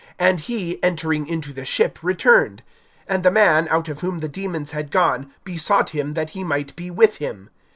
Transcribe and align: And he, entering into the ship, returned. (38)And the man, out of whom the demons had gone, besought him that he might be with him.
And 0.17 0.39
he, 0.39 0.81
entering 0.83 1.27
into 1.27 1.53
the 1.53 1.63
ship, 1.63 1.99
returned. 2.01 2.63
(38)And 3.07 3.21
the 3.21 3.29
man, 3.29 3.67
out 3.69 3.87
of 3.87 4.01
whom 4.01 4.19
the 4.19 4.27
demons 4.27 4.71
had 4.71 4.89
gone, 4.89 5.31
besought 5.43 5.91
him 5.91 6.15
that 6.15 6.31
he 6.31 6.43
might 6.43 6.75
be 6.75 6.89
with 6.89 7.17
him. 7.17 7.51